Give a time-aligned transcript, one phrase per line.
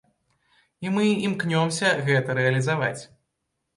[0.85, 3.01] І мы імкнёмся гэта рэалізаваць.